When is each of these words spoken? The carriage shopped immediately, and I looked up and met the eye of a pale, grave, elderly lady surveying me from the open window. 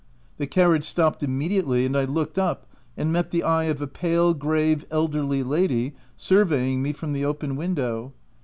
The 0.39 0.47
carriage 0.47 0.85
shopped 0.95 1.21
immediately, 1.21 1.85
and 1.85 1.95
I 1.95 2.05
looked 2.05 2.39
up 2.39 2.65
and 2.97 3.13
met 3.13 3.29
the 3.29 3.43
eye 3.43 3.65
of 3.65 3.79
a 3.83 3.85
pale, 3.85 4.33
grave, 4.33 4.83
elderly 4.89 5.43
lady 5.43 5.93
surveying 6.15 6.81
me 6.81 6.91
from 6.91 7.13
the 7.13 7.23
open 7.23 7.55
window. 7.55 8.11